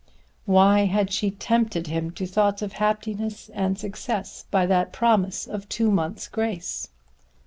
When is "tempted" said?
1.29-1.85